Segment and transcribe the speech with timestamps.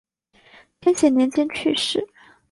[0.79, 2.07] 天显年间去世。